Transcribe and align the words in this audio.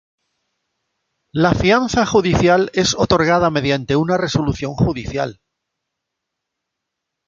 La 1.31 1.53
fianza 1.53 2.07
judicial 2.07 2.71
es 2.73 2.95
otorgada 2.95 3.51
mediante 3.51 3.95
una 3.95 4.17
resolución 4.17 4.73
judicial. 4.73 5.39